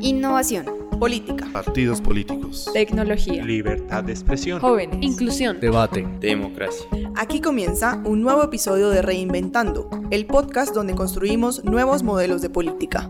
[0.00, 0.66] Innovación.
[0.98, 1.46] Política.
[1.52, 2.68] Partidos políticos.
[2.72, 3.44] Tecnología.
[3.44, 4.60] Libertad de expresión.
[4.60, 4.98] Jóvenes.
[5.00, 5.58] Inclusión.
[5.60, 6.06] Debate.
[6.20, 6.86] Democracia.
[7.16, 13.08] Aquí comienza un nuevo episodio de Reinventando, el podcast donde construimos nuevos modelos de política.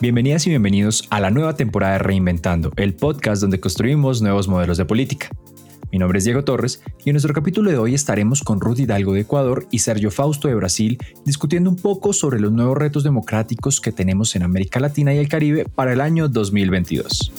[0.00, 4.76] Bienvenidas y bienvenidos a la nueva temporada de Reinventando, el podcast donde construimos nuevos modelos
[4.76, 5.30] de política.
[5.96, 9.14] Mi nombre es Diego Torres y en nuestro capítulo de hoy estaremos con Ruth Hidalgo
[9.14, 13.80] de Ecuador y Sergio Fausto de Brasil discutiendo un poco sobre los nuevos retos democráticos
[13.80, 17.32] que tenemos en América Latina y el Caribe para el año 2022.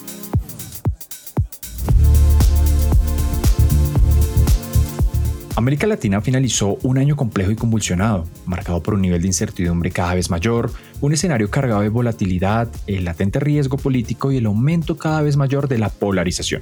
[5.55, 10.15] América Latina finalizó un año complejo y convulsionado, marcado por un nivel de incertidumbre cada
[10.15, 15.21] vez mayor, un escenario cargado de volatilidad, el latente riesgo político y el aumento cada
[15.21, 16.61] vez mayor de la polarización,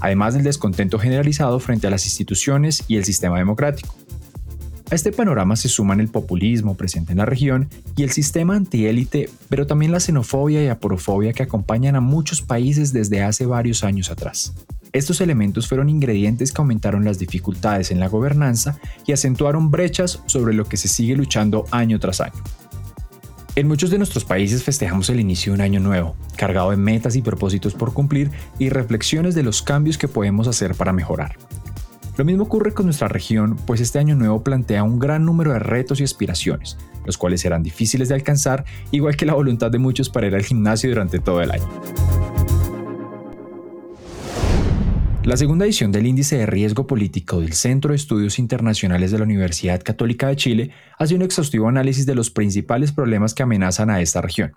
[0.00, 3.94] además del descontento generalizado frente a las instituciones y el sistema democrático.
[4.90, 9.28] A este panorama se suman el populismo presente en la región y el sistema antiélite,
[9.50, 14.10] pero también la xenofobia y aporofobia que acompañan a muchos países desde hace varios años
[14.10, 14.54] atrás.
[14.94, 20.54] Estos elementos fueron ingredientes que aumentaron las dificultades en la gobernanza y acentuaron brechas sobre
[20.54, 22.42] lo que se sigue luchando año tras año.
[23.58, 27.16] En muchos de nuestros países festejamos el inicio de un año nuevo, cargado de metas
[27.16, 31.36] y propósitos por cumplir y reflexiones de los cambios que podemos hacer para mejorar.
[32.16, 35.58] Lo mismo ocurre con nuestra región, pues este año nuevo plantea un gran número de
[35.58, 40.08] retos y aspiraciones, los cuales serán difíciles de alcanzar, igual que la voluntad de muchos
[40.08, 41.68] para ir al gimnasio durante todo el año.
[45.24, 49.24] La segunda edición del Índice de Riesgo Político del Centro de Estudios Internacionales de la
[49.24, 54.00] Universidad Católica de Chile hace un exhaustivo análisis de los principales problemas que amenazan a
[54.00, 54.52] esta región.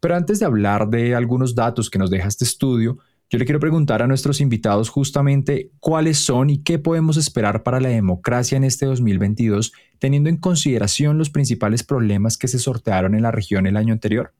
[0.00, 2.98] Pero antes de hablar de algunos datos que nos deja este estudio,
[3.28, 7.78] yo le quiero preguntar a nuestros invitados justamente cuáles son y qué podemos esperar para
[7.78, 13.22] la democracia en este 2022, teniendo en consideración los principales problemas que se sortearon en
[13.22, 14.32] la región el año anterior.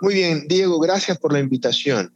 [0.00, 2.12] Muy bien, Diego, gracias por la invitación.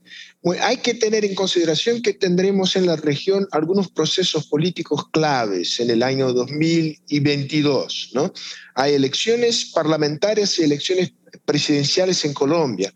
[0.61, 5.91] hay que tener en consideración que tendremos en la región algunos procesos políticos claves en
[5.91, 8.11] el año 2022.
[8.15, 8.33] ¿no?
[8.75, 11.13] Hay elecciones parlamentarias y elecciones
[11.45, 12.93] presidenciales en Colombia.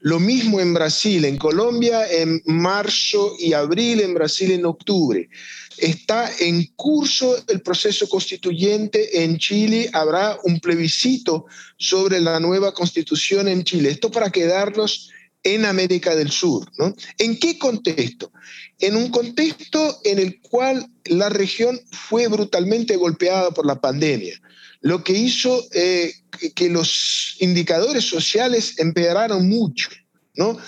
[0.00, 5.30] Lo mismo en Brasil, en Colombia en marzo y abril, en Brasil en octubre.
[5.78, 11.46] Está en curso el proceso constituyente en Chile, habrá un plebiscito
[11.76, 13.90] sobre la nueva constitución en Chile.
[13.90, 15.10] Esto para quedarnos
[15.44, 16.70] en América del Sur.
[16.78, 16.94] ¿no?
[17.18, 18.32] ¿En qué contexto?
[18.80, 24.40] En un contexto en el cual la región fue brutalmente golpeada por la pandemia,
[24.80, 26.12] lo que hizo eh,
[26.54, 29.88] que los indicadores sociales empeoraron mucho,
[30.34, 30.58] ¿no?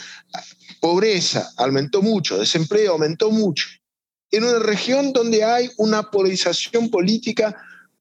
[0.80, 3.66] Pobreza aumentó mucho, desempleo aumentó mucho.
[4.30, 7.56] En una región donde hay una polarización política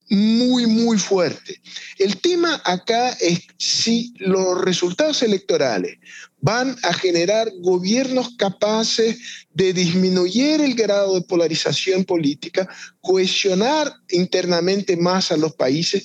[0.10, 1.62] muy, muy fuerte.
[1.98, 5.98] El tema acá es si los resultados electorales
[6.42, 9.18] van a generar gobiernos capaces
[9.54, 12.70] de disminuir el grado de polarización política,
[13.02, 16.04] cohesionar internamente más a los países,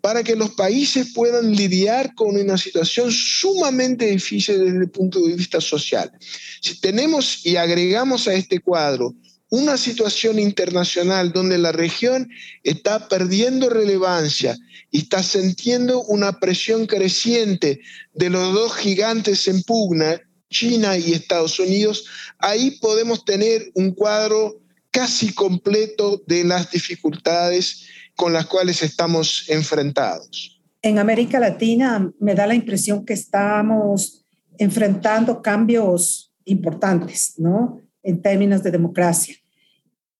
[0.00, 5.34] para que los países puedan lidiar con una situación sumamente difícil desde el punto de
[5.34, 6.12] vista social.
[6.60, 9.14] Si tenemos y agregamos a este cuadro
[9.52, 12.30] una situación internacional donde la región
[12.62, 14.56] está perdiendo relevancia
[14.90, 17.82] y está sintiendo una presión creciente
[18.14, 20.18] de los dos gigantes en pugna,
[20.48, 22.06] China y Estados Unidos,
[22.38, 24.58] ahí podemos tener un cuadro
[24.90, 27.84] casi completo de las dificultades
[28.16, 30.62] con las cuales estamos enfrentados.
[30.80, 34.24] En América Latina me da la impresión que estamos
[34.56, 37.82] enfrentando cambios importantes, ¿no?
[38.02, 39.36] En términos de democracia.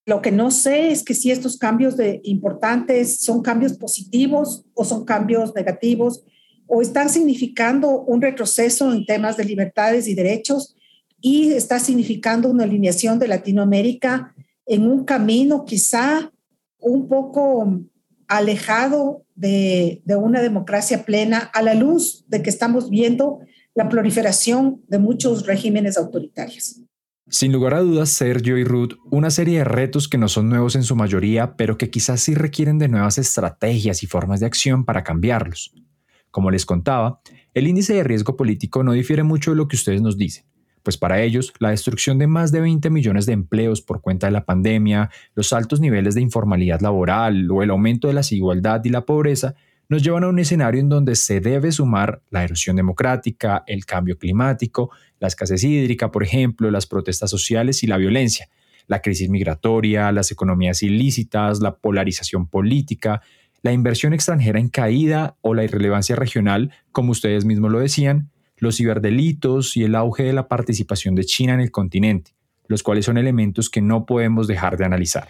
[0.05, 4.85] Lo que no sé es que si estos cambios de importantes son cambios positivos o
[4.85, 6.25] son cambios negativos
[6.67, 10.77] o están significando un retroceso en temas de libertades y derechos
[11.21, 14.35] y está significando una alineación de Latinoamérica
[14.67, 16.33] en un camino quizá
[16.79, 17.81] un poco
[18.27, 23.41] alejado de, una democracia plena a la luz de que estamos viendo
[23.75, 26.81] la proliferación de muchos regímenes autoritarios.
[27.29, 30.77] Sin lugar a dudas, Sergio y Ruth, una serie de retos que no son nuevos
[30.77, 34.85] en su mayoría, pero que quizás sí requieren de nuevas estrategias y formas de acción
[34.85, 35.73] para cambiarlos.
[36.31, 37.21] Como les contaba,
[37.55, 40.45] el índice de riesgo político no difiere mucho de lo que ustedes nos dicen
[40.83, 44.33] pues para ellos la destrucción de más de 20 millones de empleos por cuenta de
[44.33, 48.91] la pandemia, los altos niveles de informalidad laboral o el aumento de la desigualdad y
[48.91, 49.55] la pobreza
[49.93, 54.17] nos llevan a un escenario en donde se debe sumar la erosión democrática, el cambio
[54.17, 54.91] climático,
[55.21, 58.49] la escasez hídrica, por ejemplo, las protestas sociales y la violencia,
[58.87, 63.21] la crisis migratoria, las economías ilícitas, la polarización política,
[63.61, 68.79] la inversión extranjera en caída o la irrelevancia regional, como ustedes mismos lo decían, los
[68.79, 72.31] ciberdelitos y el auge de la participación de China en el continente,
[72.67, 75.29] los cuales son elementos que no podemos dejar de analizar.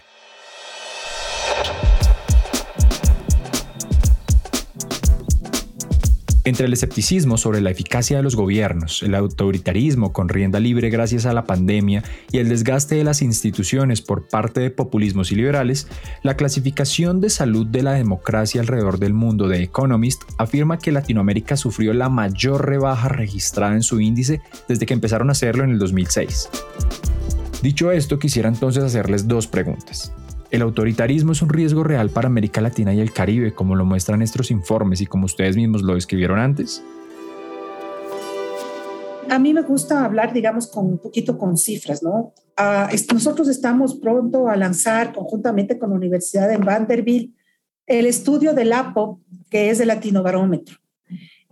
[6.45, 11.25] Entre el escepticismo sobre la eficacia de los gobiernos, el autoritarismo con rienda libre gracias
[11.25, 12.03] a la pandemia
[12.33, 15.87] y el desgaste de las instituciones por parte de populismos y liberales,
[16.25, 21.57] la clasificación de salud de la democracia alrededor del mundo de Economist afirma que Latinoamérica
[21.57, 25.79] sufrió la mayor rebaja registrada en su índice desde que empezaron a hacerlo en el
[25.79, 26.49] 2006.
[27.63, 30.13] Dicho esto, quisiera entonces hacerles dos preguntas.
[30.53, 34.21] El autoritarismo es un riesgo real para América Latina y el Caribe, como lo muestran
[34.21, 36.85] estos informes y como ustedes mismos lo describieron antes.
[39.31, 42.35] A mí me gusta hablar, digamos, con un poquito con cifras, ¿no?
[42.59, 47.35] Ah, nosotros estamos pronto a lanzar conjuntamente con la Universidad de Vanderbilt
[47.87, 50.77] el estudio del APO, que es el Latinobarómetro,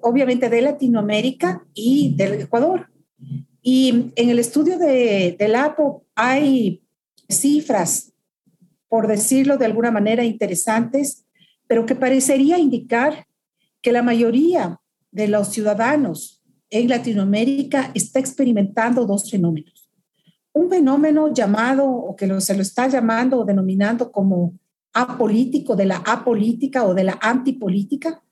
[0.03, 2.91] obviamente de Latinoamérica y del Ecuador.
[3.63, 6.83] Y en el estudio de, del APO hay
[7.31, 8.11] cifras
[8.91, 11.25] por decirlo de alguna manera, interesantes,
[11.69, 13.27] pero que parecería indicar
[13.81, 14.81] que la mayoría
[15.13, 19.89] de los ciudadanos en Latinoamérica está experimentando dos fenómenos.
[20.53, 24.59] Un fenómeno llamado, o que se lo está llamando o denominando como
[24.93, 28.25] apolítico, de la apolítica o de la antipolítica,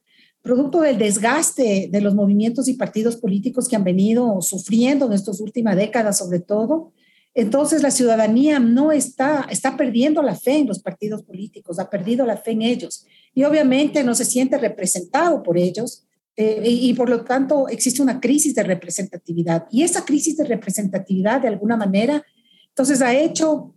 [0.42, 5.40] producto del desgaste de los movimientos y partidos políticos que han venido sufriendo en estas
[5.40, 6.92] últimas décadas, sobre todo,
[7.34, 12.26] entonces la ciudadanía no está, está perdiendo la fe en los partidos políticos, ha perdido
[12.26, 16.04] la fe en ellos y obviamente no se siente representado por ellos
[16.36, 19.66] eh, y, por lo tanto existe una crisis de representatividad.
[19.72, 22.24] Y esa crisis de representatividad de alguna manera,
[22.68, 23.74] entonces ha hecho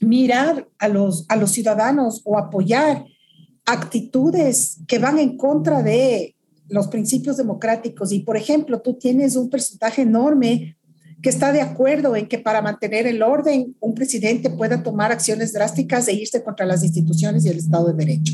[0.00, 3.04] mirar a los, a los ciudadanos o apoyar
[3.66, 6.36] actitudes que van en contra de
[6.68, 8.12] los principios democráticos.
[8.12, 10.78] Y por ejemplo, tú tienes un porcentaje enorme
[11.22, 15.52] que está de acuerdo en que para mantener el orden un presidente pueda tomar acciones
[15.52, 18.32] drásticas e irse contra las instituciones y el Estado de Derecho.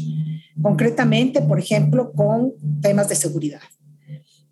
[0.63, 3.61] Concretamente, por ejemplo, con temas de seguridad.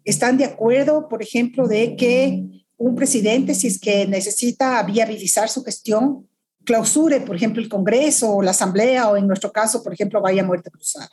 [0.04, 2.44] Están de acuerdo, por ejemplo, de que
[2.76, 6.28] un presidente, si es que necesita viabilizar su gestión,
[6.64, 10.42] clausure, por ejemplo, el Congreso o la Asamblea o en nuestro caso, por ejemplo, vaya
[10.42, 11.08] a muerte cruzada.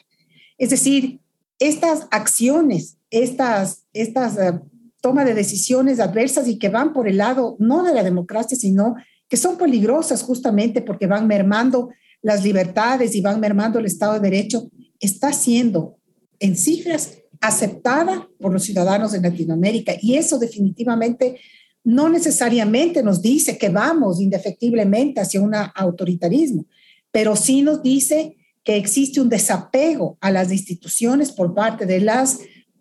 [0.58, 1.20] Es decir,
[1.60, 4.60] estas acciones, estas, estas eh,
[5.02, 8.96] toma de decisiones adversas y que van por el lado no de la democracia, sino
[9.28, 11.90] que son peligrosas justamente porque van mermando
[12.22, 14.70] las libertades y van mermando el Estado de Derecho,
[15.00, 15.98] está siendo
[16.40, 19.94] en cifras aceptada por los ciudadanos de Latinoamérica.
[20.00, 21.40] Y eso definitivamente
[21.84, 26.66] no necesariamente nos dice que vamos indefectiblemente hacia un autoritarismo,
[27.12, 32.40] pero sí nos dice que existe un desapego a las instituciones por parte de, las,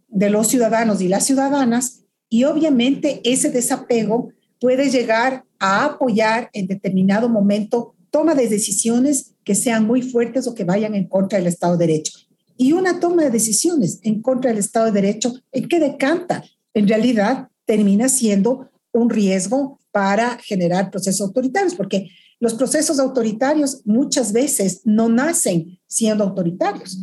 [0.08, 6.66] de los ciudadanos y las ciudadanas y obviamente ese desapego puede llegar a apoyar en
[6.66, 11.48] determinado momento toma de decisiones que sean muy fuertes o que vayan en contra del
[11.48, 12.12] Estado de Derecho.
[12.56, 16.44] Y una toma de decisiones en contra del Estado de Derecho, ¿en qué decanta?
[16.72, 24.32] En realidad termina siendo un riesgo para generar procesos autoritarios, porque los procesos autoritarios muchas
[24.32, 26.98] veces no nacen siendo autoritarios.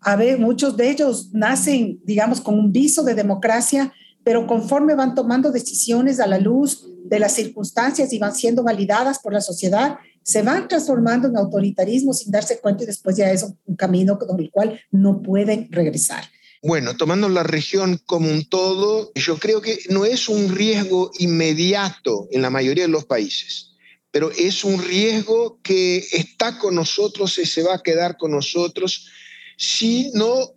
[0.00, 3.92] A ver, muchos de ellos nacen, digamos, con un viso de democracia
[4.24, 9.18] pero conforme van tomando decisiones a la luz de las circunstancias y van siendo validadas
[9.18, 13.42] por la sociedad, se van transformando en autoritarismo sin darse cuenta y después ya es
[13.42, 16.24] un camino con el cual no pueden regresar.
[16.62, 22.28] Bueno, tomando la región como un todo, yo creo que no es un riesgo inmediato
[22.30, 23.70] en la mayoría de los países,
[24.10, 29.08] pero es un riesgo que está con nosotros y se va a quedar con nosotros
[29.56, 30.54] si no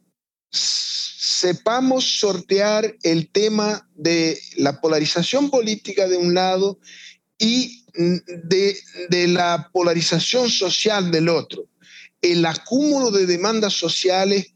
[0.54, 6.80] sepamos sortear el tema de la polarización política de un lado
[7.38, 11.68] y de, la polarización social del otro,
[12.22, 14.54] el acúmulo de demandas sociales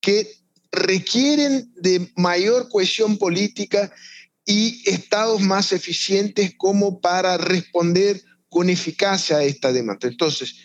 [0.00, 0.30] que
[0.72, 3.92] requieren de mayor cohesión política
[4.44, 10.06] y estados más eficientes como para responder con eficacia a esta demanda.
[10.08, 10.56] Entonces,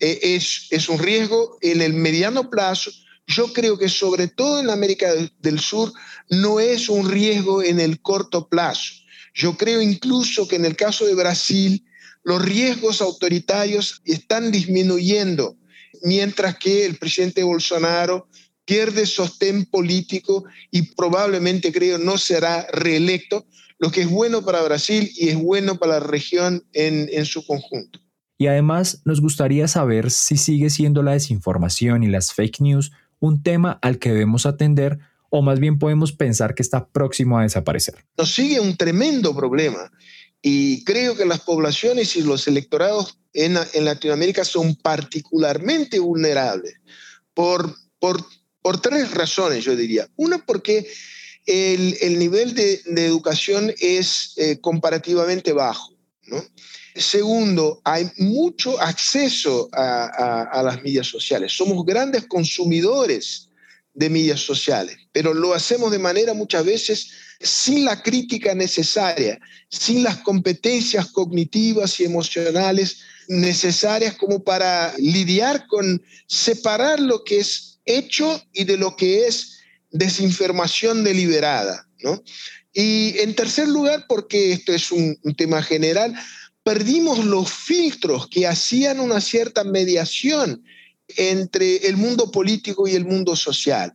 [0.00, 2.90] eh, es, es un riesgo en el mediano plazo,
[3.28, 5.92] yo creo que sobre todo en América del Sur
[6.30, 8.94] no es un riesgo en el corto plazo.
[9.34, 11.84] Yo creo incluso que en el caso de Brasil
[12.24, 15.56] los riesgos autoritarios están disminuyendo,
[16.02, 18.28] mientras que el presidente Bolsonaro
[18.64, 23.46] pierde sostén político y probablemente creo no será reelecto,
[23.78, 27.46] lo que es bueno para Brasil y es bueno para la región en, en su
[27.46, 28.00] conjunto.
[28.38, 33.42] Y además nos gustaría saber si sigue siendo la desinformación y las fake news un
[33.42, 34.98] tema al que debemos atender
[35.30, 38.04] o más bien podemos pensar que está próximo a desaparecer.
[38.16, 39.90] Nos sigue un tremendo problema
[40.40, 46.74] y creo que las poblaciones y los electorados en, Latinoamérica son particularmente vulnerables
[47.34, 47.74] por,
[48.82, 50.08] tres razones, yo diría.
[50.16, 50.86] Una, porque
[51.46, 55.92] el, nivel de, educación es eh, comparativamente bajo.
[56.26, 56.42] ¿no?
[56.98, 61.52] Segundo, hay mucho acceso a, las medias sociales.
[61.52, 63.48] Somos grandes consumidores
[63.94, 69.38] de medias sociales, pero lo hacemos de manera muchas veces sin la crítica necesaria,
[69.70, 77.80] sin las competencias cognitivas y emocionales necesarias como para lidiar con separar lo que es
[77.84, 79.58] hecho y de lo que es
[79.90, 81.88] desinformación deliberada.
[82.72, 86.14] Y en tercer lugar, porque esto es un tema general,
[86.68, 90.62] perdimos los filtros que hacían una cierta mediación
[91.16, 93.94] entre el mundo político y el mundo social.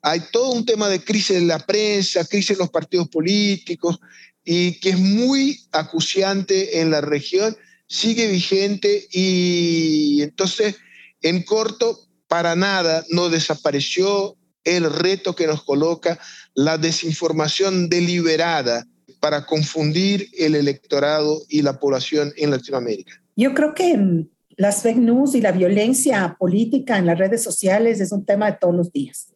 [0.00, 4.00] Hay todo un tema de crisis en la prensa, crisis en los partidos políticos,
[4.42, 10.76] y que es muy acuciante en la región, sigue vigente y entonces,
[11.20, 16.18] en corto, para nada no desapareció el reto que nos coloca
[16.54, 18.86] la desinformación deliberada
[19.24, 23.14] para confundir el electorado y la población en Latinoamérica?
[23.34, 24.28] Yo creo que mm,
[24.58, 28.58] las fake news y la violencia política en las redes sociales es un tema de
[28.60, 29.32] todos los días.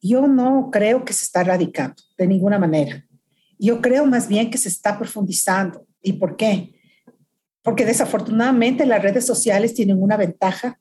[0.00, 3.06] Yo no creo que se está erradicando de ninguna manera.
[3.58, 5.86] Yo creo más bien que se está profundizando.
[6.00, 6.72] ¿Y por qué?
[7.60, 10.80] Porque desafortunadamente las redes sociales tienen una ventaja,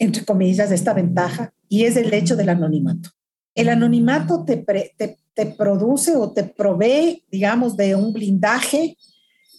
[0.00, 3.10] entre comillas, esta ventaja, y es el hecho del anonimato.
[3.54, 8.96] El anonimato te, te, te produce o te provee, digamos, de un blindaje,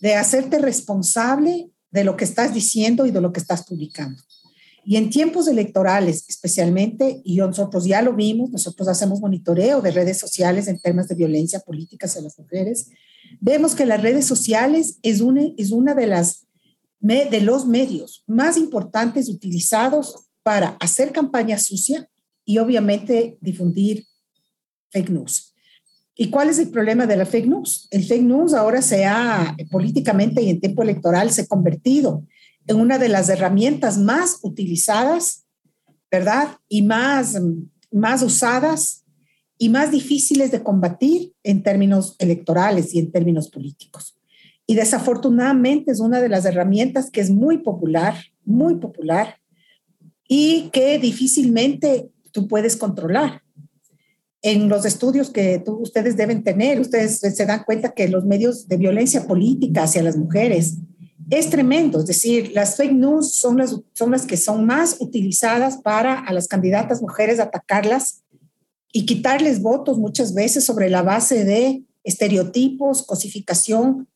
[0.01, 4.21] de hacerte responsable de lo que estás diciendo y de lo que estás publicando.
[4.83, 10.17] Y en tiempos electorales, especialmente, y nosotros ya lo vimos, nosotros hacemos monitoreo de redes
[10.17, 12.89] sociales en temas de violencia política hacia las mujeres,
[13.39, 16.47] vemos que las redes sociales es una, es una de, las,
[16.99, 22.09] de los medios más importantes utilizados para hacer campaña sucia
[22.43, 24.07] y obviamente difundir
[24.89, 25.50] fake news.
[26.15, 27.87] ¿Y cuál es el problema de la fake news?
[27.91, 32.25] El fake news ahora se ha políticamente y en tiempo electoral se ha convertido
[32.67, 35.45] en una de las herramientas más utilizadas,
[36.11, 36.57] ¿verdad?
[36.67, 37.39] Y más,
[37.91, 39.03] más usadas
[39.57, 44.17] y más difíciles de combatir en términos electorales y en términos políticos.
[44.67, 49.37] Y desafortunadamente es una de las herramientas que es muy popular, muy popular,
[50.27, 53.41] y que difícilmente tú puedes controlar
[54.41, 58.77] en los estudios que ustedes deben tener, ustedes se dan cuenta que los medios de
[58.77, 60.77] violencia política hacia las mujeres
[61.29, 61.99] es tremendo.
[61.99, 66.33] Es decir, las fake news son las, son las que son más utilizadas para a
[66.33, 68.23] las candidatas mujeres atacarlas
[68.91, 74.07] y quitarles votos muchas veces sobre la base de estereotipos, cosificación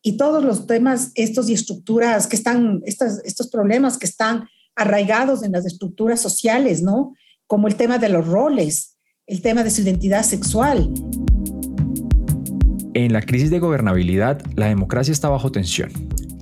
[0.00, 5.42] y todos los temas estos y estructuras que están, estos, estos problemas que están arraigados
[5.42, 7.14] en las estructuras sociales, ¿no?
[7.46, 8.91] Como el tema de los roles,
[9.26, 10.92] el tema de su identidad sexual.
[12.94, 15.90] En la crisis de gobernabilidad, la democracia está bajo tensión.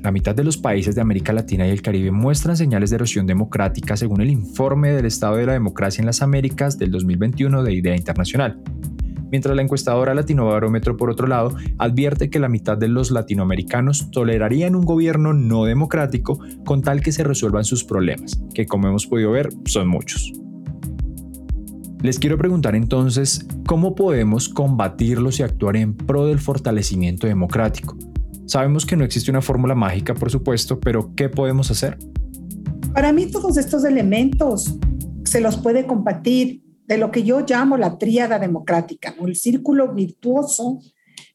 [0.03, 3.27] La mitad de los países de América Latina y el Caribe muestran señales de erosión
[3.27, 7.75] democrática según el informe del Estado de la Democracia en las Américas del 2021 de
[7.75, 8.63] Idea Internacional.
[9.31, 14.75] Mientras la encuestadora Latinobarómetro, por otro lado, advierte que la mitad de los latinoamericanos tolerarían
[14.75, 19.31] un gobierno no democrático con tal que se resuelvan sus problemas, que como hemos podido
[19.31, 20.33] ver son muchos.
[22.03, 27.95] Les quiero preguntar entonces, ¿cómo podemos combatirlos y actuar en pro del fortalecimiento democrático?
[28.47, 31.99] Sabemos que no existe una fórmula mágica, por supuesto, pero ¿qué podemos hacer?
[32.95, 34.77] Para mí todos estos elementos
[35.25, 39.93] se los puede combatir de lo que yo llamo la tríada democrática, o el círculo
[39.93, 40.81] virtuoso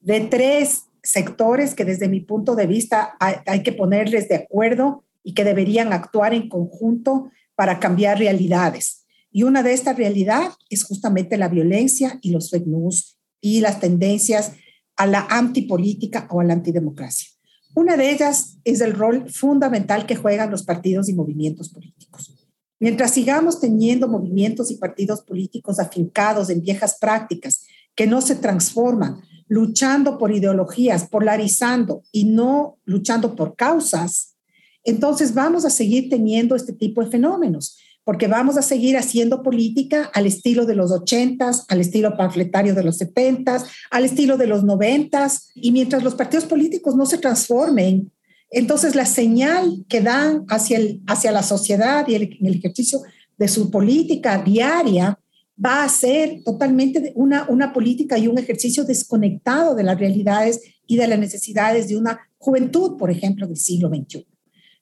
[0.01, 5.35] de tres sectores que desde mi punto de vista hay, que ponerles de acuerdo y
[5.35, 9.04] que deberían actuar en conjunto para cambiar realidades.
[9.35, 13.81] Y una de estas realidades es justamente la violencia y los fake news y las
[13.81, 14.53] tendencias
[14.95, 17.31] a la antipolítica o a la antidemocracia.
[17.75, 22.33] Una de ellas es el rol fundamental que juegan los partidos y movimientos políticos.
[22.79, 29.19] Mientras sigamos teniendo movimientos y partidos políticos afincados en viejas prácticas que no se transforman,
[29.49, 34.37] luchando por ideologías, polarizando y no luchando por causas,
[34.85, 40.11] entonces vamos a seguir teniendo este tipo de fenómenos porque vamos a seguir haciendo política
[40.13, 44.63] al estilo de los ochentas, al estilo panfletario de los setentas, al estilo de los
[44.63, 48.11] noventas, y mientras los partidos políticos no se transformen
[48.51, 53.01] Entonces, la señal que dan hacia, el, hacia la sociedad y el, el ejercicio
[53.37, 55.19] de su política diaria
[55.63, 60.97] va a ser totalmente una, una política y un ejercicio desconectado de las realidades y
[60.97, 64.27] de las necesidades de una juventud, por ejemplo, del siglo XXI.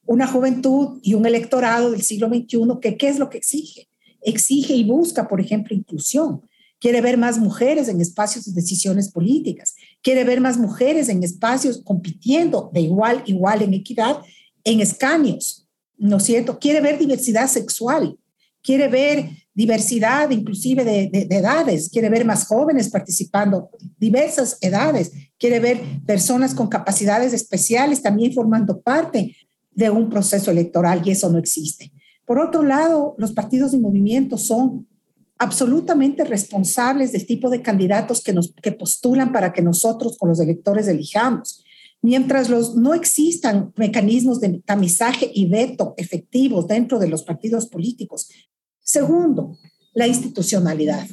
[0.06, 3.88] Una juventud y un electorado del siglo XXI que, ¿qué es lo que exige?
[4.22, 6.42] Exige y busca, por ejemplo, inclusión.
[6.80, 9.76] Quiere ver más mujeres en espacios de decisiones políticas.
[10.02, 14.18] Quiere ver más mujeres en espacios compitiendo de igual, igual en equidad,
[14.66, 15.68] en escaños,
[15.98, 16.60] ¿no es cierto?
[16.60, 18.18] Quiere ver diversidad sexual.
[18.62, 23.70] Quiere ver diversidad inclusive de, de, edades, quiere ver más jóvenes participando,
[24.00, 29.36] diversas edades, quiere ver personas con capacidades especiales también formando parte
[29.76, 31.92] de un proceso electoral y eso no existe.
[32.26, 34.88] Por otro lado, los partidos y movimientos son
[35.38, 40.40] absolutamente responsables del tipo de candidatos que, nos, que postulan para que nosotros con los
[40.40, 41.64] electores elijamos.
[42.02, 48.30] Mientras los, no existan mecanismos de tamizaje y veto efectivos dentro de los partidos políticos,
[48.84, 49.58] Segundo,
[49.94, 51.08] la institucionalidad.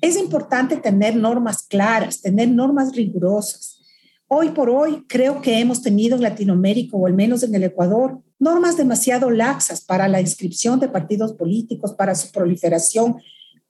[0.00, 3.78] Es importante tener normas claras, tener normas rigurosas.
[4.26, 8.20] Hoy por hoy creo que hemos tenido en Latinoamérica, o al menos en el Ecuador,
[8.38, 13.16] normas demasiado laxas para la inscripción de partidos políticos, para su proliferación,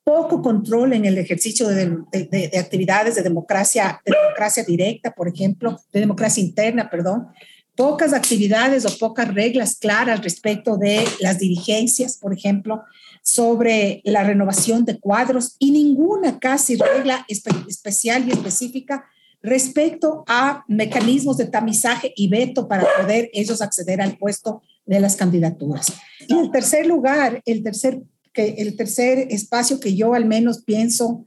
[0.04, 5.80] poco control en el ejercicio de, de, actividades de democracia, de democracia directa, por ejemplo,
[5.92, 7.28] de democracia interna, perdón,
[7.74, 12.84] pocas actividades o pocas reglas claras respecto de las dirigencias, por ejemplo,
[13.22, 19.06] sobre la renovación de cuadros y ninguna casi regla especial y específica
[19.44, 25.16] respecto a mecanismos de tamizaje y veto para poder ellos acceder al puesto de las
[25.16, 25.92] candidaturas.
[26.26, 31.26] Y en tercer lugar, el tercer, que, el tercer espacio que yo al menos pienso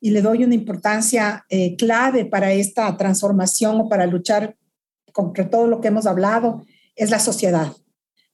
[0.00, 4.56] y le doy una importancia eh, clave para esta transformación o para luchar
[5.12, 6.64] contra todo lo que hemos hablado
[6.96, 7.72] es la sociedad,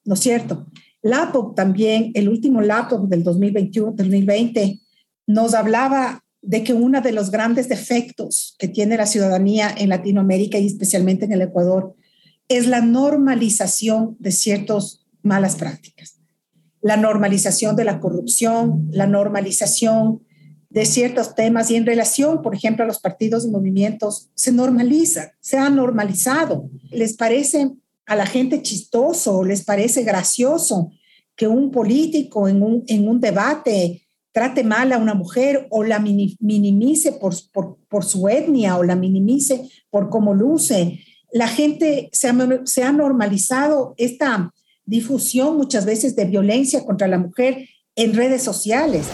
[0.05, 0.67] ¿no es cierto?
[1.03, 4.79] LAPOC también, el último LAPOC del 2021, 2020,
[5.27, 10.59] nos hablaba de que uno de los grandes defectos que tiene la ciudadanía en Latinoamérica
[10.59, 11.95] y especialmente en el Ecuador
[12.49, 16.21] es la normalización de ciertas malas prácticas.
[16.83, 20.21] La normalización de la corrupción, la normalización
[20.69, 25.33] de ciertos temas y en relación, por ejemplo, a los partidos y movimientos, se normaliza,
[25.41, 26.69] se ha normalizado.
[26.91, 27.71] Les parece
[28.07, 30.91] a la gente chistoso, les parece gracioso
[31.37, 34.04] que un político en un, en un debate
[34.35, 40.11] trate mal a una mujer o la minimice por, su etnia o la minimice por
[40.11, 40.99] cómo luce.
[41.33, 42.27] La gente se
[42.83, 44.53] ha, normalizado esta
[44.85, 49.07] difusión muchas veces de violencia contra la mujer en redes sociales.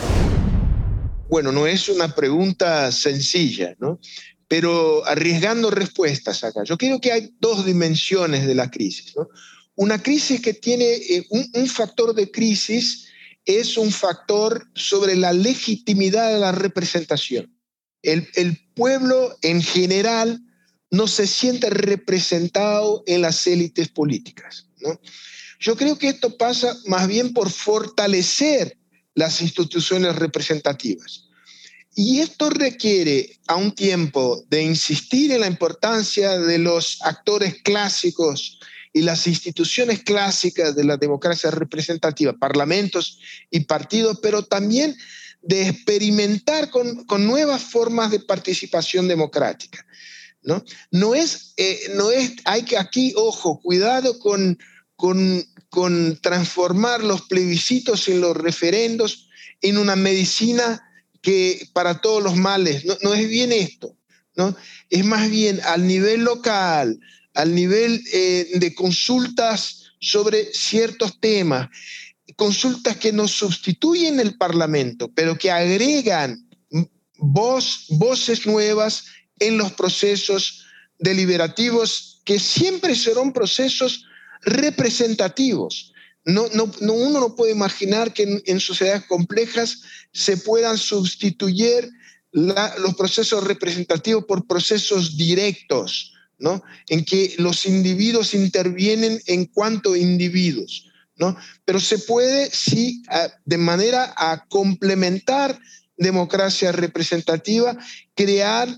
[1.28, 4.00] Bueno, no es una pregunta sencilla, ¿no?
[4.48, 6.64] pero arriesgando respuestas acá.
[6.64, 9.14] Yo creo que hay dos dimensiones de la crisis.
[9.76, 13.09] Una crisis que tiene eh, un, factor de crisis
[13.44, 17.56] es un factor sobre la legitimidad de la representación.
[18.02, 20.40] El, el, pueblo en general
[20.90, 24.68] no se siente representado en las élites políticas.
[24.78, 24.98] ¿no?
[25.58, 28.78] Yo creo que esto pasa más bien por fortalecer
[29.14, 31.26] las instituciones representativas.
[31.94, 38.60] Y esto requiere a un tiempo de insistir en la importancia de los actores clásicos
[38.92, 44.96] y las instituciones clásicas de la democracia representativa, parlamentos y partidos, pero también
[45.42, 49.86] de experimentar con, con nuevas formas de participación democrática.
[50.42, 50.64] ¿no?
[50.90, 54.58] No, es, eh, no es, hay que aquí, ojo, cuidado con,
[54.96, 59.28] con, con transformar los plebiscitos en los referendos
[59.60, 60.82] en una medicina
[61.22, 63.96] que para todos los males, no, es bien esto,
[64.36, 64.56] ¿no?
[64.88, 66.98] Es más bien al nivel local,
[67.40, 71.70] al nivel eh, de consultas sobre ciertos temas,
[72.36, 76.46] consultas que no sustituyen el Parlamento, pero que agregan
[77.16, 79.06] voz, voces nuevas
[79.38, 80.66] en los procesos
[80.98, 84.04] deliberativos, que siempre serán procesos
[84.42, 85.94] representativos.
[86.26, 89.80] No, no, uno no puede imaginar que en, sociedades complejas
[90.12, 91.88] se puedan sustituir
[92.32, 96.09] los procesos representativos por procesos directos,
[96.40, 96.62] ¿no?
[96.88, 100.86] en que los individuos intervienen en cuanto individuos.
[101.16, 101.36] ¿no?
[101.64, 103.02] Pero se puede, sí,
[103.44, 105.58] de manera a complementar
[105.96, 107.76] democracia representativa,
[108.14, 108.68] crear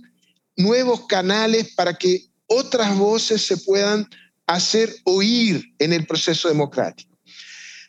[0.57, 4.09] nuevos canales para que otras voces se puedan
[4.47, 7.17] hacer oír en el proceso democrático.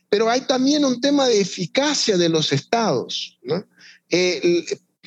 [0.07, 3.39] Pero hay también un tema de eficacia de los estados.
[4.09, 4.63] Eh,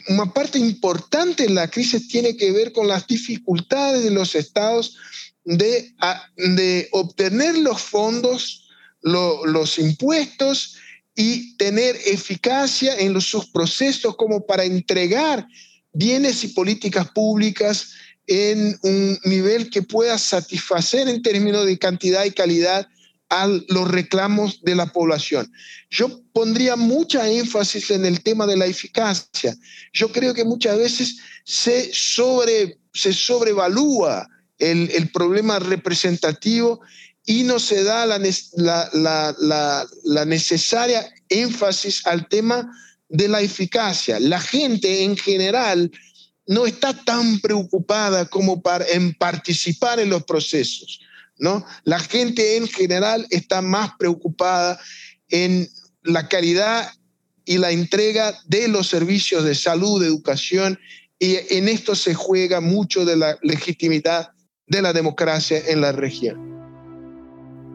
[0.08, 4.96] una parte importante de la crisis tiene que ver con las dificultades de los estados
[5.44, 8.68] de, obtener los fondos,
[9.02, 10.76] los impuestos
[11.14, 15.46] y tener eficacia en sus procesos como para entregar
[15.92, 17.92] bienes y políticas públicas
[18.26, 22.88] en un nivel que pueda satisfacer en términos de cantidad y calidad
[23.28, 25.50] a los reclamos de la población.
[25.90, 29.56] Yo pondría mucha énfasis en el tema de la eficacia.
[29.92, 36.80] Yo creo que muchas veces se, sobre, se sobrevalúa el, el problema representativo
[37.26, 38.18] y no se da la,
[38.54, 38.90] la,
[39.40, 42.70] la, la, necesaria énfasis al tema
[43.08, 44.20] de la eficacia.
[44.20, 45.90] La gente en general
[46.46, 51.00] no está tan preocupada como para, en participar en los procesos.
[51.38, 51.64] ¿No?
[51.84, 54.78] La gente en general está más preocupada
[55.28, 55.68] en
[56.02, 56.90] la calidad
[57.44, 60.78] y la entrega de los servicios de salud, de educación,
[61.18, 64.30] y en esto se juega mucho de la legitimidad
[64.66, 66.56] de la democracia en la región.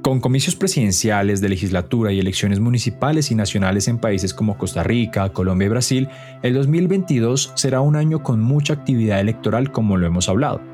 [0.03, 5.31] Con comicios presidenciales de legislatura y elecciones municipales y nacionales en países como Costa Rica,
[5.31, 6.09] Colombia y Brasil,
[6.41, 10.70] el 2022 será un año con mucha actividad electoral como lo hemos hablado.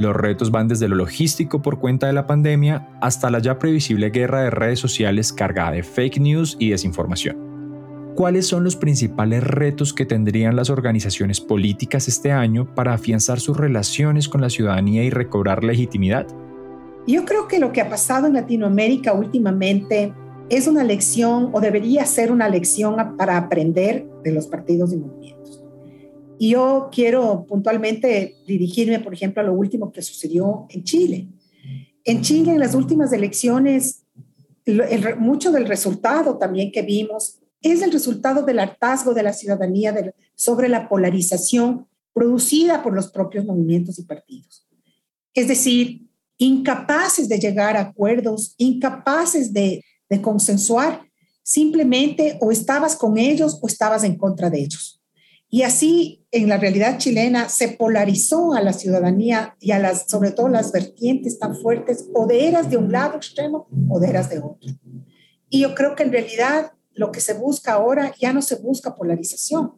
[0.00, 4.08] Los retos van desde lo logístico por cuenta de la pandemia hasta la ya previsible
[4.08, 7.36] guerra de redes sociales cargada de fake news y desinformación.
[8.16, 13.58] ¿Cuáles son los principales retos que tendrían las organizaciones políticas este año para afianzar sus
[13.58, 16.26] relaciones con la ciudadanía y recobrar legitimidad?
[17.06, 20.14] Yo creo que lo que ha pasado en Latinoamérica últimamente
[20.48, 25.39] es una lección o debería ser una lección para aprender de los partidos y movimientos.
[26.42, 31.28] Y yo quiero puntualmente dirigirme, por ejemplo, a lo último que sucedió en Chile.
[32.02, 34.06] En Chile, en las últimas elecciones,
[35.18, 40.70] mucho del resultado también que vimos es el resultado del hartazgo de la ciudadanía sobre
[40.70, 44.66] la polarización producida por los propios movimientos y partidos.
[45.34, 49.84] Es decir, incapaces de llegar a acuerdos, incapaces de,
[50.22, 51.02] consensuar,
[51.42, 54.99] simplemente o estabas con ellos o estabas en contra de ellos.
[55.52, 60.30] Y así, en la realidad chilena, se polarizó a la ciudadanía y a las, sobre
[60.30, 64.30] todo las vertientes tan fuertes, o de eras de un lado extremo o de eras
[64.30, 64.70] de otro.
[65.48, 68.94] Y yo creo que en realidad lo que se busca ahora ya no se busca
[68.94, 69.72] polarización,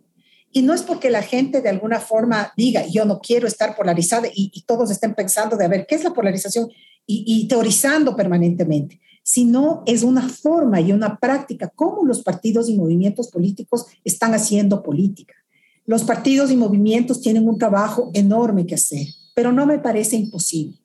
[0.55, 4.29] y no es porque la gente de alguna forma diga, yo no quiero estar polarizada
[4.33, 6.69] y, todos estén pensando de a ver qué es la polarización
[7.07, 12.77] y, y, teorizando permanentemente, sino es una forma y una práctica, como los partidos y
[12.77, 15.35] movimientos políticos están haciendo política.
[15.85, 20.79] Los partidos y movimientos tienen un trabajo enorme que hacer, pero no me parece imposible.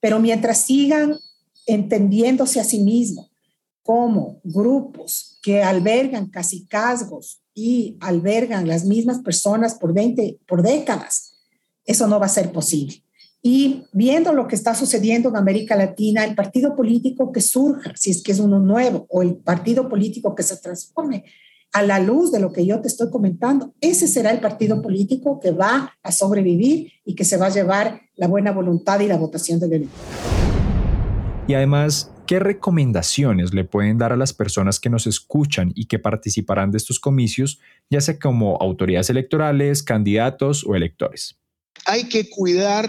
[0.00, 1.16] Pero mientras sigan
[1.66, 3.30] entendiéndose a sí mismos
[3.82, 11.34] como grupos que albergan casi casgos y albergan las mismas personas por 20, por décadas,
[11.84, 13.04] eso no va a ser posible.
[13.42, 18.10] Y viendo lo que está sucediendo en América Latina, el partido político que surja, si
[18.10, 21.24] es que es uno nuevo, o el partido político que se transforme
[21.74, 25.40] a la luz de lo que yo te estoy comentando, ese será el partido político
[25.40, 29.16] que va a sobrevivir y que se va a llevar la buena voluntad y la
[29.16, 30.14] votación del electorado.
[31.48, 35.98] Y además, ¿Qué recomendaciones le pueden dar a las personas que nos escuchan y que
[35.98, 37.60] participarán de estos comicios,
[37.90, 41.38] ya sea como autoridades electorales, candidatos o electores?
[41.84, 42.88] Hay que cuidar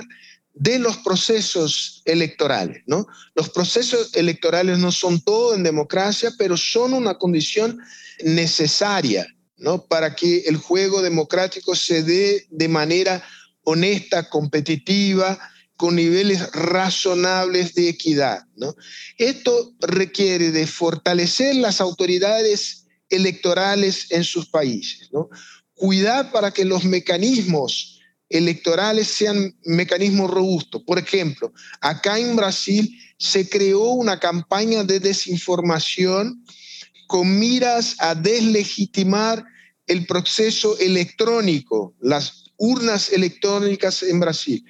[0.55, 3.05] de los procesos electorales, ¿no?
[3.35, 7.79] Los procesos electorales no son todo en democracia, pero son una condición
[8.23, 9.85] necesaria, ¿no?
[9.85, 13.23] Para que el juego democrático se dé de manera
[13.63, 15.37] honesta, competitiva,
[15.77, 18.43] con niveles razonables de equidad.
[18.55, 18.75] ¿no?
[19.17, 25.29] Esto requiere de fortalecer las autoridades electorales en sus países, ¿no?
[25.73, 27.94] cuidar para que los mecanismos
[28.29, 30.81] electorales sean mecanismos robustos.
[30.83, 36.43] Por ejemplo, acá en Brasil se creó una campaña de desinformación
[37.07, 39.45] con miras a deslegitimar
[39.87, 44.65] el proceso electrónico, las urnas electrónicas en Brasil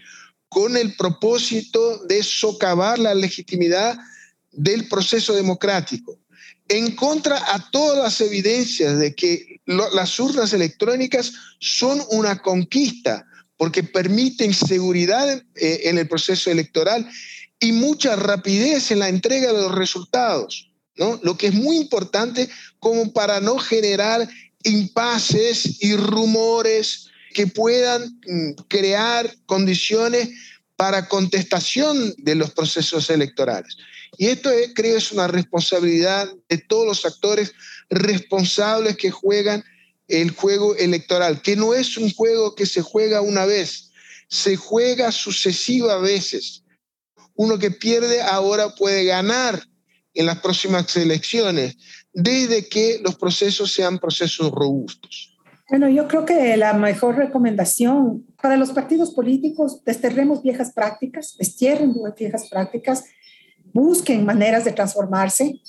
[0.56, 3.98] con el propósito de socavar la legitimidad
[4.54, 6.18] del proceso democrático,
[6.70, 13.84] en contra a todas las evidencias de que las urnas electrónicas son una conquista, porque
[13.84, 17.08] permiten seguridad eh, en el proceso electoral
[17.60, 21.20] y mucha rapidez en la entrega de los resultados, ¿no?
[21.24, 24.28] Lo que es muy importante como para no generar
[24.64, 30.30] impases y rumores que puedan mm, crear condiciones
[30.76, 33.78] para contestación de los procesos electorales.
[34.18, 37.54] Y esto creo es una responsabilidad de todos los actores
[37.90, 39.64] responsables que juegan
[40.08, 43.92] el juego electoral, que no es un juego que se juega una vez,
[44.28, 46.64] se juega sucesivas veces.
[47.36, 49.62] Uno que pierde ahora puede ganar
[50.14, 51.76] en las próximas elecciones,
[52.14, 55.36] desde que los procesos sean procesos robustos.
[55.70, 61.94] Bueno, yo creo que la mejor recomendación para los partidos políticos, desterremos viejas prácticas, destierren
[62.18, 63.06] viejas prácticas,
[63.74, 65.60] busquen maneras de transformarse,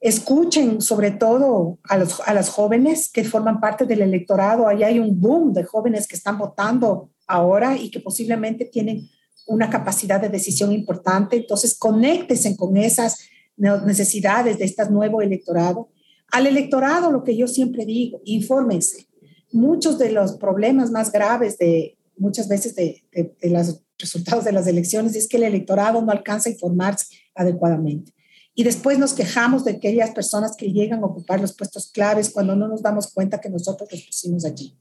[0.00, 4.68] escuchen sobre todo a, los, las jóvenes que forman parte del electorado.
[4.68, 9.08] Ahí hay un boom de jóvenes que están votando ahora y que posiblemente tienen
[9.46, 11.36] una capacidad de decisión importante.
[11.36, 13.18] Entonces, conéctense con esas
[13.56, 15.88] necesidades de este nuevo electorado.
[16.30, 19.08] Al electorado, lo que yo siempre digo, infórmense.
[19.50, 24.66] Muchos de los problemas más graves de muchas veces de, de los resultados de las
[24.66, 28.12] elecciones es que el electorado no alcanza a informarse adecuadamente.
[28.58, 32.56] Y después nos quejamos de aquellas personas que llegan a ocupar los puestos claves cuando
[32.56, 34.76] no nos damos cuenta que nosotros los pusimos allí.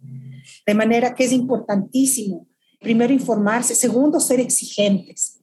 [0.66, 2.48] De manera que es importantísimo,
[2.80, 5.42] primero, informarse, segundo, ser exigentes.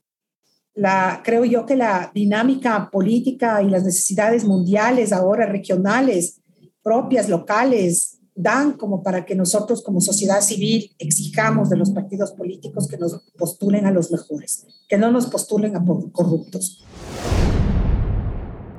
[0.74, 6.40] La, creo yo que la dinámica política y las necesidades mundiales, ahora regionales,
[6.82, 12.88] propias, locales, dan como para que nosotros como sociedad civil exijamos de los partidos políticos
[12.88, 16.84] que nos postulen a los mejores, que no nos postulen a corruptos.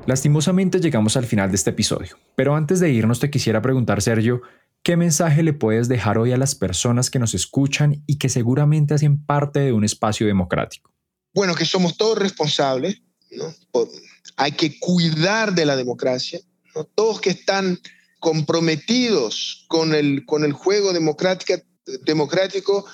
[0.07, 4.43] Lastimosamente llegamos al final de este episodio, pero antes de irnos te quisiera preguntar, Sergio,
[4.83, 8.93] ¿qué mensaje le puedes dejar hoy a las personas que nos escuchan y que seguramente
[8.93, 10.93] hacen parte de un espacio democrático?
[11.33, 13.51] Bueno, que somos todos responsables, ¿no?
[14.37, 16.39] hay que cuidar de la democracia,
[16.93, 17.79] todos que están
[18.19, 22.85] comprometidos con el, con el juego democrático,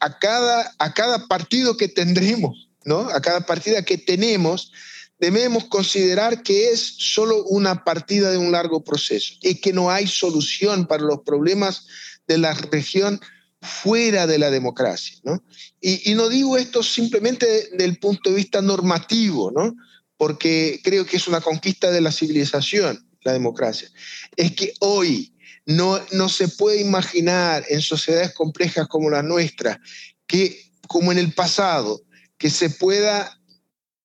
[0.00, 3.08] a cada, a cada partido que tendremos, ¿no?
[3.08, 4.72] a cada partida que tenemos,
[5.20, 10.06] debemos considerar que es solo una partida de un largo proceso y que no hay
[10.06, 11.86] solución para los problemas
[12.26, 13.20] de la región
[13.60, 15.18] fuera de la democracia.
[15.22, 15.44] ¿no?
[15.80, 19.74] Y, no digo esto simplemente del punto de vista normativo, ¿no?
[20.16, 23.90] porque creo que es una conquista de la civilización, la democracia.
[24.36, 25.34] Es que hoy
[25.66, 29.78] no, no se puede imaginar en sociedades complejas como la nuestra
[30.26, 32.02] que, como en el pasado,
[32.38, 33.39] que se pueda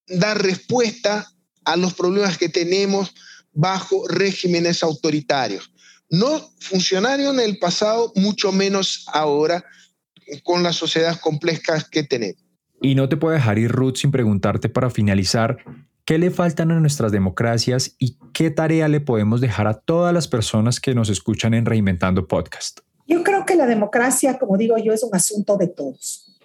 [0.07, 1.27] dar respuesta
[1.63, 3.13] a los problemas que tenemos
[3.53, 5.71] bajo regímenes autoritarios.
[6.09, 9.63] No funcionaron en el pasado, mucho menos ahora
[10.43, 12.43] con las sociedades complejas que tenemos.
[12.81, 15.57] Y no te puedo dejar ir, Ruth, sin preguntarte para finalizar,
[16.03, 20.27] ¿qué le faltan a nuestras democracias y qué tarea le podemos dejar a todas las
[20.27, 22.81] personas que nos escuchan en Reinventando Podcast?
[23.07, 26.39] Yo creo que la democracia, como digo yo, es un asunto de todos.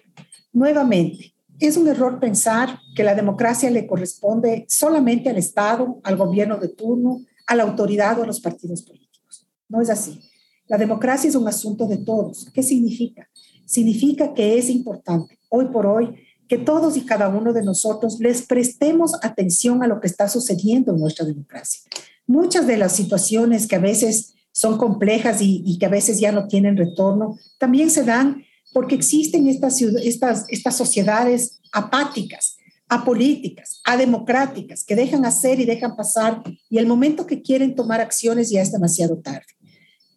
[0.53, 1.33] Nuevamente,
[1.67, 6.69] es un error pensar que la democracia le corresponde solamente al Estado, al gobierno de
[6.69, 9.47] turno, a la autoridad o a los partidos políticos.
[9.69, 10.19] No es así.
[10.67, 12.47] La democracia es un asunto de todos.
[12.53, 13.27] ¿Qué significa?
[13.65, 16.15] Significa que es importante, hoy por hoy,
[16.47, 20.91] que todos y cada uno de nosotros les prestemos atención a lo que está sucediendo
[20.91, 21.81] en nuestra democracia.
[22.27, 26.47] Muchas de las situaciones que a veces son complejas y, que a veces ya no
[26.47, 32.57] tienen retorno, también se dan porque existen estas, estas, estas sociedades apáticas,
[32.87, 38.49] apolíticas, ademocráticas, que dejan hacer y dejan pasar, y el momento que quieren tomar acciones
[38.49, 39.45] ya es demasiado tarde.